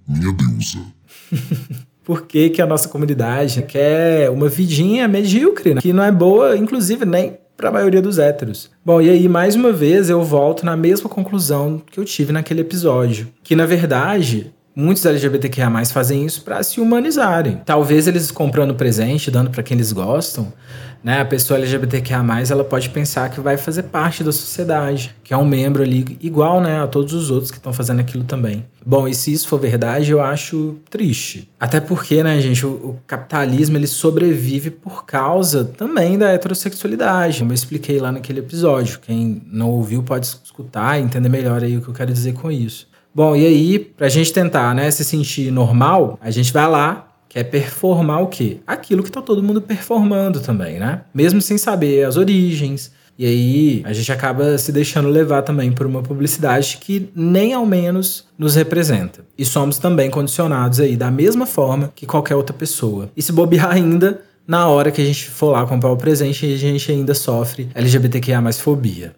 minha 0.07 0.33
deusa? 0.33 0.79
por 2.03 2.23
que, 2.23 2.49
que, 2.49 2.61
a 2.63 2.65
nossa 2.65 2.89
comunidade 2.89 3.61
quer 3.61 4.27
uma 4.31 4.49
vidinha 4.49 5.07
medíocre, 5.07 5.75
né? 5.75 5.81
que 5.81 5.93
não 5.93 6.03
é 6.03 6.11
boa, 6.11 6.57
inclusive, 6.57 7.05
nem 7.05 7.37
para 7.61 7.69
a 7.69 7.73
maioria 7.73 8.01
dos 8.01 8.17
héteros. 8.17 8.71
Bom, 8.83 8.99
e 8.99 9.09
aí 9.09 9.29
mais 9.29 9.55
uma 9.55 9.71
vez 9.71 10.09
eu 10.09 10.23
volto 10.23 10.65
na 10.65 10.75
mesma 10.75 11.07
conclusão 11.07 11.79
que 11.79 11.99
eu 11.99 12.03
tive 12.03 12.33
naquele 12.33 12.61
episódio, 12.61 13.27
que 13.43 13.55
na 13.55 13.67
verdade 13.67 14.51
Muitos 14.75 15.05
LGBTQIA+, 15.05 15.69
fazem 15.85 16.25
isso 16.25 16.43
para 16.43 16.63
se 16.63 16.79
humanizarem. 16.79 17.61
Talvez 17.65 18.07
eles 18.07 18.31
comprando 18.31 18.73
presente, 18.73 19.29
dando 19.29 19.49
para 19.49 19.61
quem 19.61 19.75
eles 19.75 19.91
gostam, 19.91 20.51
né? 21.03 21.19
A 21.19 21.25
pessoa 21.25 21.57
LGBTQIA+, 21.57 22.23
ela 22.49 22.63
pode 22.63 22.89
pensar 22.89 23.29
que 23.29 23.39
vai 23.39 23.57
fazer 23.57 23.83
parte 23.83 24.23
da 24.23 24.31
sociedade, 24.31 25.15
que 25.23 25.33
é 25.33 25.37
um 25.37 25.45
membro 25.45 25.83
ali 25.83 26.17
igual, 26.21 26.61
né, 26.61 26.81
a 26.81 26.87
todos 26.87 27.13
os 27.13 27.31
outros 27.31 27.51
que 27.51 27.57
estão 27.57 27.73
fazendo 27.73 27.99
aquilo 27.99 28.23
também. 28.23 28.65
Bom, 28.85 29.07
e 29.07 29.13
se 29.13 29.33
isso 29.33 29.47
for 29.47 29.59
verdade, 29.59 30.11
eu 30.11 30.21
acho 30.21 30.77
triste. 30.89 31.49
Até 31.59 31.79
porque, 31.79 32.23
né, 32.23 32.39
gente, 32.39 32.65
o, 32.65 32.69
o 32.69 32.99
capitalismo 33.05 33.77
ele 33.77 33.87
sobrevive 33.87 34.69
por 34.71 35.05
causa 35.05 35.65
também 35.65 36.17
da 36.17 36.31
heterossexualidade, 36.31 37.39
como 37.39 37.51
eu 37.51 37.55
expliquei 37.55 37.99
lá 37.99 38.11
naquele 38.11 38.39
episódio. 38.39 38.99
Quem 38.99 39.41
não 39.51 39.69
ouviu 39.69 40.03
pode 40.03 40.25
escutar 40.25 40.99
e 40.99 41.03
entender 41.03 41.29
melhor 41.29 41.63
aí 41.63 41.77
o 41.77 41.81
que 41.81 41.87
eu 41.87 41.93
quero 41.93 42.13
dizer 42.13 42.33
com 42.33 42.51
isso. 42.51 42.90
Bom, 43.13 43.35
e 43.35 43.45
aí, 43.45 43.79
pra 43.79 44.07
gente 44.07 44.31
tentar, 44.31 44.73
né, 44.73 44.89
se 44.89 45.03
sentir 45.03 45.51
normal, 45.51 46.17
a 46.21 46.31
gente 46.31 46.53
vai 46.53 46.67
lá, 46.67 47.07
quer 47.27 47.43
performar 47.43 48.21
o 48.21 48.27
quê? 48.27 48.59
Aquilo 48.65 49.03
que 49.03 49.11
tá 49.11 49.21
todo 49.21 49.43
mundo 49.43 49.61
performando 49.61 50.39
também, 50.39 50.79
né? 50.79 51.01
Mesmo 51.13 51.41
sem 51.41 51.57
saber 51.57 52.05
as 52.05 52.15
origens. 52.15 52.91
E 53.17 53.25
aí, 53.25 53.81
a 53.85 53.93
gente 53.93 54.11
acaba 54.11 54.57
se 54.57 54.71
deixando 54.71 55.09
levar 55.09 55.41
também 55.41 55.71
por 55.71 55.85
uma 55.85 56.01
publicidade 56.01 56.77
que 56.79 57.09
nem 57.13 57.53
ao 57.53 57.65
menos 57.65 58.25
nos 58.37 58.55
representa. 58.55 59.25
E 59.37 59.45
somos 59.45 59.77
também 59.77 60.09
condicionados 60.09 60.79
aí 60.79 60.95
da 60.95 61.11
mesma 61.11 61.45
forma 61.45 61.91
que 61.95 62.05
qualquer 62.05 62.35
outra 62.35 62.55
pessoa. 62.55 63.11
E 63.15 63.21
se 63.21 63.31
bobear 63.31 63.71
ainda, 63.71 64.21
na 64.47 64.67
hora 64.67 64.91
que 64.91 65.01
a 65.01 65.05
gente 65.05 65.29
for 65.29 65.51
lá 65.51 65.65
comprar 65.65 65.91
o 65.91 65.97
presente, 65.97 66.45
a 66.45 66.57
gente 66.57 66.91
ainda 66.91 67.13
sofre 67.13 67.69
LGBTQIA 67.75 68.41
mais 68.41 68.59
fobia. 68.59 69.13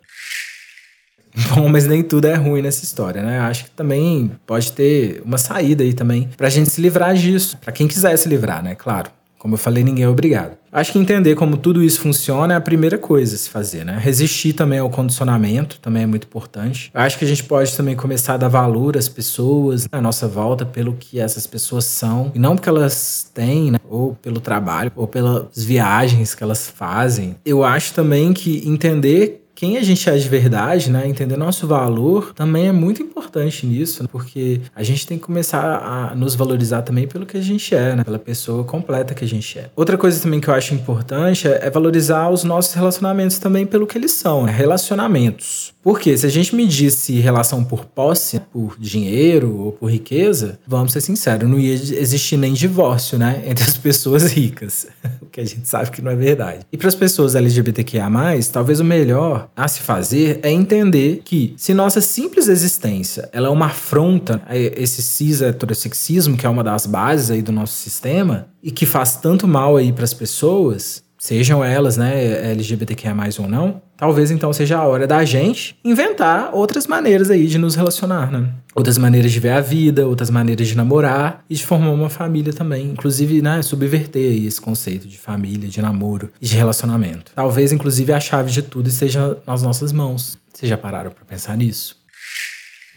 Bom, 1.56 1.68
mas 1.68 1.88
nem 1.88 2.04
tudo 2.04 2.26
é 2.26 2.36
ruim 2.36 2.62
nessa 2.62 2.84
história, 2.84 3.22
né? 3.22 3.40
Acho 3.40 3.66
que 3.66 3.72
também 3.72 4.32
pode 4.46 4.72
ter 4.72 5.22
uma 5.26 5.38
saída 5.38 5.84
aí 5.84 5.94
também 5.94 6.30
pra 6.38 6.50
gente 6.50 6.70
se 6.70 6.82
livrar 6.82 7.14
disso. 7.16 7.58
Pra 7.58 7.72
quem 7.72 7.88
quiser 7.88 8.16
se 8.18 8.30
livrar, 8.30 8.64
né? 8.64 8.76
Claro. 8.76 9.10
Como 9.44 9.56
eu 9.56 9.58
falei, 9.58 9.84
ninguém 9.84 10.06
é 10.06 10.08
obrigado. 10.08 10.54
Acho 10.72 10.94
que 10.94 10.98
entender 10.98 11.36
como 11.36 11.58
tudo 11.58 11.84
isso 11.84 12.00
funciona 12.00 12.54
é 12.54 12.58
a 12.58 12.62
primeira 12.62 12.98
coisa 12.98 13.36
a 13.36 13.38
se 13.38 13.50
fazer, 13.50 13.84
né? 13.84 14.00
Resistir 14.02 14.54
também 14.54 14.80
ao 14.80 14.90
condicionamento 14.90 15.80
também 15.82 16.04
é 16.04 16.06
muito 16.06 16.26
importante. 16.26 16.90
Acho 16.94 17.20
que 17.20 17.26
a 17.26 17.28
gente 17.28 17.44
pode 17.44 17.76
também 17.76 17.94
começar 17.94 18.36
a 18.36 18.38
dar 18.38 18.48
valor 18.48 18.96
às 18.96 19.10
pessoas 19.10 19.86
à 19.92 20.00
nossa 20.00 20.30
volta 20.30 20.66
pelo 20.66 20.94
que 20.94 21.20
essas 21.20 21.46
pessoas 21.46 21.84
são 21.84 22.32
e 22.34 22.40
não 22.40 22.56
porque 22.56 22.70
elas 22.70 23.30
têm, 23.34 23.70
né? 23.72 23.80
Ou 23.90 24.16
pelo 24.16 24.40
trabalho, 24.40 24.94
ou 24.96 25.08
pelas 25.08 25.66
viagens 25.66 26.34
que 26.34 26.42
elas 26.42 26.70
fazem. 26.70 27.36
Eu 27.46 27.66
acho 27.66 27.94
também 27.94 28.32
que 28.32 28.66
entender 28.66 29.43
quem 29.64 29.78
a 29.78 29.82
gente 29.82 30.10
é 30.10 30.18
de 30.18 30.28
verdade, 30.28 30.92
né, 30.92 31.08
entender 31.08 31.38
nosso 31.38 31.66
valor, 31.66 32.34
também 32.34 32.68
é 32.68 32.72
muito 32.74 33.02
importante 33.02 33.66
nisso, 33.66 34.04
né, 34.04 34.10
porque 34.12 34.60
a 34.76 34.84
gente 34.84 35.08
tem 35.08 35.18
que 35.18 35.24
começar 35.24 35.78
a 35.78 36.14
nos 36.14 36.36
valorizar 36.36 36.82
também 36.82 37.08
pelo 37.08 37.26
que 37.26 37.38
a 37.38 37.42
gente 37.42 37.74
é, 37.74 37.96
né, 37.96 38.04
pela 38.04 38.20
pessoa 38.20 38.66
completa 38.66 39.16
que 39.16 39.24
a 39.24 39.28
gente 39.28 39.58
é. 39.58 39.70
Outra 39.74 39.98
coisa 39.98 40.22
também 40.22 40.42
que 40.42 40.50
eu 40.50 40.54
acho 40.54 40.74
importante 40.74 41.48
é, 41.48 41.68
é 41.68 41.70
valorizar 41.70 42.30
os 42.30 42.44
nossos 42.44 42.74
relacionamentos 42.74 43.40
também 43.40 43.66
pelo 43.66 43.88
que 43.88 43.98
eles 43.98 44.12
são, 44.12 44.44
né, 44.44 44.52
relacionamentos. 44.52 45.73
Porque 45.84 46.18
se 46.18 46.26
a 46.26 46.30
gente 46.30 46.56
medisse 46.56 47.20
relação 47.20 47.62
por 47.62 47.86
posse, 47.86 48.40
por 48.40 48.78
dinheiro 48.80 49.58
ou 49.58 49.72
por 49.74 49.92
riqueza, 49.92 50.58
vamos 50.66 50.94
ser 50.94 51.02
sinceros, 51.02 51.50
não 51.50 51.60
ia 51.60 51.74
existir 51.74 52.38
nem 52.38 52.54
divórcio, 52.54 53.18
né, 53.18 53.44
entre 53.46 53.64
as 53.64 53.78
pessoas 53.78 54.32
ricas, 54.32 54.88
o 55.22 55.26
que 55.26 55.42
a 55.42 55.46
gente 55.46 55.68
sabe 55.68 55.92
que 55.92 56.02
não 56.02 56.12
é 56.12 56.16
verdade. 56.16 56.66
E 56.72 56.78
para 56.78 56.88
as 56.88 56.96
pessoas 56.96 57.36
LGBTQIA+, 57.36 58.10
talvez 58.52 58.80
o 58.80 58.84
melhor 58.84 59.50
a 59.56 59.68
se 59.68 59.82
fazer 59.82 60.40
é 60.42 60.50
entender 60.50 61.22
que 61.26 61.54
se 61.58 61.74
nossa 61.74 62.00
simples 62.00 62.48
existência 62.48 63.30
ela 63.34 63.48
é 63.48 63.52
uma 63.52 63.66
afronta 63.66 64.42
a 64.48 64.58
esse 64.58 65.02
cis 65.02 65.42
heterossexismo, 65.42 66.38
que 66.38 66.46
é 66.46 66.50
uma 66.50 66.64
das 66.64 66.86
bases 66.86 67.30
aí 67.30 67.42
do 67.42 67.52
nosso 67.52 67.74
sistema, 67.74 68.48
e 68.62 68.72
que 68.72 68.86
faz 68.86 69.18
tanto 69.18 69.48
mal 69.48 69.76
aí 69.76 69.92
para 69.92 70.06
as 70.06 70.14
pessoas, 70.14 71.04
sejam 71.24 71.64
elas, 71.64 71.96
né, 71.96 72.52
LGBTQIA+, 72.52 73.16
ou 73.40 73.48
não, 73.48 73.82
talvez 73.96 74.30
então 74.30 74.52
seja 74.52 74.78
a 74.78 74.86
hora 74.86 75.08
da 75.08 75.24
gente 75.24 75.74
inventar 75.82 76.50
outras 76.54 76.86
maneiras 76.86 77.30
aí 77.30 77.48
de 77.48 77.58
nos 77.58 77.76
relacionar, 77.76 78.30
né? 78.30 78.50
Outras 78.76 78.98
maneiras 78.98 79.32
de 79.32 79.40
ver 79.40 79.52
a 79.52 79.62
vida, 79.62 80.06
outras 80.06 80.30
maneiras 80.30 80.68
de 80.68 80.76
namorar 80.76 81.46
e 81.50 81.56
de 81.56 81.66
formar 81.66 81.92
uma 81.92 82.10
família 82.10 82.52
também. 82.52 82.90
Inclusive, 82.90 83.42
né, 83.42 83.62
subverter 83.62 84.32
aí 84.32 84.46
esse 84.46 84.60
conceito 84.60 85.08
de 85.08 85.18
família, 85.18 85.70
de 85.70 85.82
namoro 85.82 86.30
e 86.42 86.46
de 86.46 86.58
relacionamento. 86.58 87.32
Talvez, 87.34 87.72
inclusive, 87.72 88.12
a 88.12 88.20
chave 88.20 88.52
de 88.52 88.62
tudo 88.62 88.90
esteja 88.90 89.38
nas 89.48 89.64
nossas 89.64 89.94
mãos. 89.94 90.38
Vocês 90.54 90.70
já 90.70 90.78
pararam 90.78 91.12
para 91.12 91.24
pensar 91.24 91.56
nisso? 91.56 91.96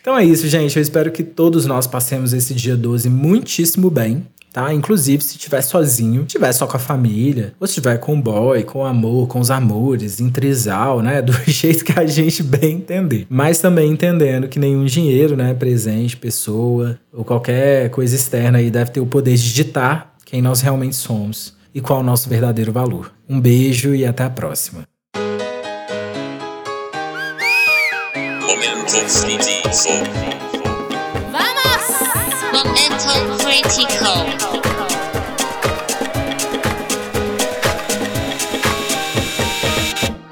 Então 0.00 0.18
é 0.18 0.24
isso, 0.24 0.48
gente. 0.48 0.74
Eu 0.74 0.82
espero 0.82 1.12
que 1.12 1.22
todos 1.22 1.64
nós 1.64 1.86
passemos 1.86 2.32
esse 2.32 2.54
dia 2.54 2.76
12 2.76 3.08
muitíssimo 3.08 3.88
bem 3.88 4.26
tá? 4.56 4.72
Inclusive, 4.72 5.22
se 5.22 5.36
estiver 5.36 5.60
sozinho, 5.60 6.22
estiver 6.22 6.50
só 6.50 6.66
com 6.66 6.78
a 6.78 6.80
família, 6.80 7.52
ou 7.60 7.66
se 7.66 7.72
estiver 7.72 7.98
com 7.98 8.14
o 8.14 8.22
boy, 8.22 8.62
com 8.62 8.78
o 8.78 8.84
amor, 8.86 9.28
com 9.28 9.38
os 9.38 9.50
amores, 9.50 10.18
em 10.18 10.30
trisal, 10.30 11.02
né? 11.02 11.20
Do 11.20 11.34
jeito 11.46 11.84
que 11.84 11.92
a 11.92 12.06
gente 12.06 12.42
bem 12.42 12.76
entender. 12.76 13.26
Mas 13.28 13.58
também 13.58 13.90
entendendo 13.90 14.48
que 14.48 14.58
nenhum 14.58 14.86
dinheiro, 14.86 15.36
né? 15.36 15.52
Presente, 15.52 16.16
pessoa, 16.16 16.98
ou 17.12 17.22
qualquer 17.22 17.90
coisa 17.90 18.16
externa 18.16 18.56
aí 18.56 18.70
deve 18.70 18.92
ter 18.92 19.00
o 19.00 19.06
poder 19.06 19.36
de 19.36 19.52
ditar 19.52 20.16
quem 20.24 20.40
nós 20.40 20.62
realmente 20.62 20.96
somos 20.96 21.54
e 21.74 21.80
qual 21.82 21.98
é 21.98 22.02
o 22.02 22.06
nosso 22.06 22.26
verdadeiro 22.26 22.72
valor. 22.72 23.12
Um 23.28 23.38
beijo 23.38 23.94
e 23.94 24.06
até 24.06 24.24
a 24.24 24.30
próxima. 24.30 24.84
Momentos 28.40 29.22
de 29.22 29.36
Vamos! 31.30 31.76
Momentos 32.54 33.35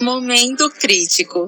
Momento 0.02 0.69
crítico. 0.69 1.40